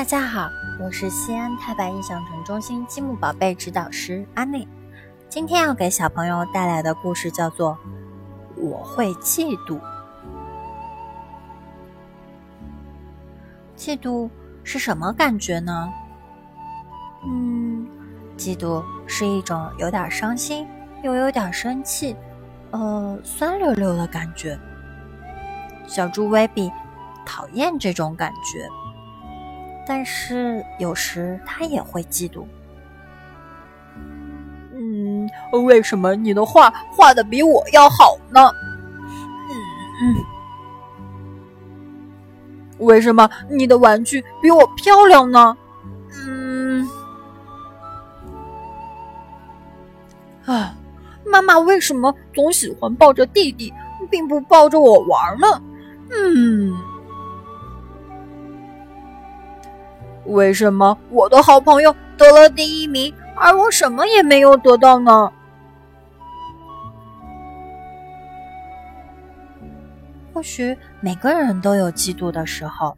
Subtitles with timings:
[0.00, 4.66] 大家好，我是西安太白印象城中心积木宝贝指导师安妮。
[5.28, 7.76] 今天要给小朋友带来的故事叫做
[8.62, 9.78] 《我会嫉妒》。
[13.76, 14.30] 嫉妒
[14.64, 15.92] 是什么感觉呢？
[17.26, 17.86] 嗯，
[18.38, 20.66] 嫉妒是一种有点伤心
[21.02, 22.16] 又有点生气，
[22.70, 24.58] 呃，酸溜溜的感觉。
[25.86, 26.72] 小猪威比
[27.26, 28.66] 讨厌这种感觉。
[29.90, 32.44] 但是有时他也会嫉妒。
[34.72, 35.28] 嗯，
[35.64, 38.40] 为什么你的画画的比我要好呢？
[39.50, 39.56] 嗯
[40.04, 40.14] 嗯。
[42.78, 45.56] 为什么你的玩具比我漂亮呢？
[46.24, 46.88] 嗯。
[50.46, 50.72] 啊，
[51.26, 53.74] 妈妈为什么总喜欢抱着弟弟，
[54.08, 55.60] 并不抱着我玩呢？
[56.10, 56.69] 嗯。
[60.30, 65.32] 为什么我的好朋友得了第一名，而我什么也没有得到呢？
[70.32, 72.96] 或许每个人都有嫉妒的时候。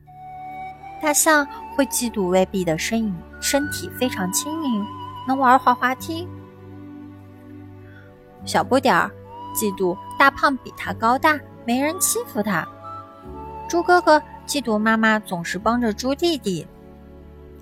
[1.01, 4.87] 大象会嫉妒威比的身影，身体非常轻盈，
[5.27, 6.29] 能玩滑滑梯。
[8.45, 9.11] 小不点儿
[9.55, 12.67] 嫉妒大胖比他高大，没人欺负他。
[13.69, 16.65] 猪哥哥嫉妒妈妈总是帮着猪弟弟。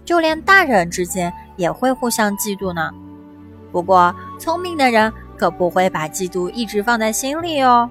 [0.04, 2.90] 就连大人之间也会互相嫉妒呢。
[3.72, 7.88] 不过，聪明的人可不会把嫉妒一直放在心里哦。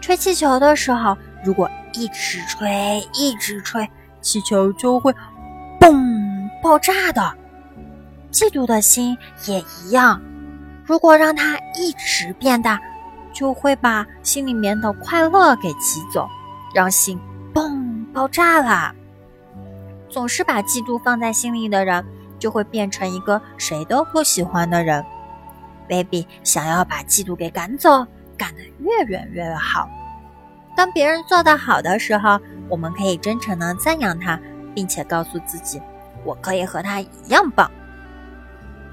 [0.00, 3.88] 吹气球的时候，如果一直吹，一直吹，
[4.20, 5.12] 气球就会
[5.80, 7.34] 嘣爆炸的。
[8.30, 9.16] 嫉妒的心
[9.48, 10.20] 也一样，
[10.84, 12.78] 如果让它一直变大，
[13.32, 16.28] 就会把心里面的快乐给挤走，
[16.72, 17.18] 让心
[17.52, 18.94] 嘣爆炸啦。
[20.08, 22.04] 总是把嫉妒放在心里的人，
[22.38, 25.04] 就会变成一个谁都不喜欢的人。
[25.88, 29.88] baby 想要把嫉妒给赶走，赶得越远越好。
[30.76, 32.38] 当别人做得好的时候，
[32.68, 34.38] 我们可以真诚的赞扬他，
[34.74, 35.80] 并且告诉自己，
[36.24, 37.70] 我可以和他一样棒。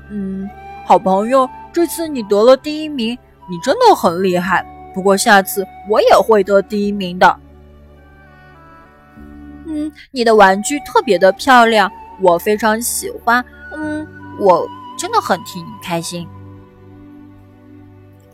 [0.10, 0.50] 嗯，
[0.86, 3.18] 好朋友，这次你得了第一名，
[3.50, 4.66] 你真的很厉害。
[4.94, 7.40] 不过下次我也会得第一名的。
[9.74, 11.92] 嗯，你的玩具特别的漂亮，
[12.22, 13.44] 我非常喜欢。
[13.76, 14.08] 嗯，
[14.40, 16.28] 我真的很替你开心。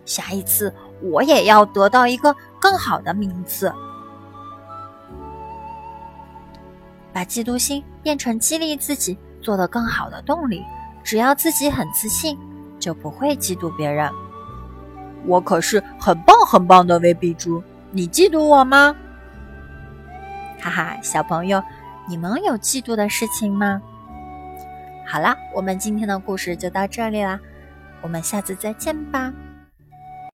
[0.05, 3.73] 下一次我也要得到一个更好的名次。
[7.13, 10.63] 把嫉妒心变成激励自己做得更好的动力，
[11.03, 12.37] 只要自己很自信，
[12.79, 14.11] 就不会嫉妒别人。
[15.25, 18.95] 我可是很棒很棒的威比猪，你嫉妒我吗？
[20.59, 21.63] 哈哈，小朋友，
[22.07, 23.81] 你们有嫉妒的事情吗？
[25.07, 27.39] 好啦，我们今天的故事就到这里啦，
[28.01, 29.33] 我们下次再见吧。